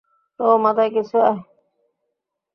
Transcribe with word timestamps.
ওহ, 0.39 0.55
মাথায় 0.63 0.91
কিছু 0.95 1.15
আয়! 1.21 1.39